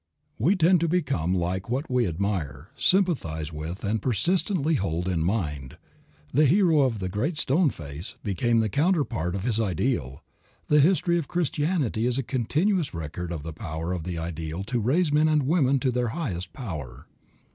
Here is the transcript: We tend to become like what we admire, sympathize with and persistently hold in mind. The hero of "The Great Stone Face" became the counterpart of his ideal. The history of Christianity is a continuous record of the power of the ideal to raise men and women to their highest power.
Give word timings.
We 0.39 0.55
tend 0.55 0.79
to 0.79 0.87
become 0.87 1.35
like 1.35 1.69
what 1.69 1.87
we 1.87 2.07
admire, 2.07 2.71
sympathize 2.75 3.53
with 3.53 3.83
and 3.83 4.01
persistently 4.01 4.73
hold 4.73 5.07
in 5.07 5.23
mind. 5.23 5.77
The 6.33 6.47
hero 6.47 6.81
of 6.81 6.97
"The 6.97 7.07
Great 7.07 7.37
Stone 7.37 7.69
Face" 7.69 8.15
became 8.23 8.61
the 8.61 8.67
counterpart 8.67 9.35
of 9.35 9.43
his 9.43 9.61
ideal. 9.61 10.23
The 10.69 10.79
history 10.79 11.19
of 11.19 11.27
Christianity 11.27 12.07
is 12.07 12.17
a 12.17 12.23
continuous 12.23 12.95
record 12.95 13.31
of 13.31 13.43
the 13.43 13.53
power 13.53 13.93
of 13.93 14.03
the 14.03 14.17
ideal 14.17 14.63
to 14.63 14.79
raise 14.79 15.11
men 15.13 15.27
and 15.27 15.43
women 15.43 15.77
to 15.81 15.91
their 15.91 16.07
highest 16.07 16.51
power. 16.51 17.05